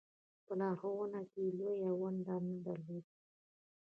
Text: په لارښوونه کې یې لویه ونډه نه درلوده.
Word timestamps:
په 0.45 0.53
لارښوونه 0.59 1.21
کې 1.31 1.41
یې 1.45 1.55
لویه 1.59 1.91
ونډه 2.01 2.35
نه 2.47 2.55
درلوده. 2.65 3.11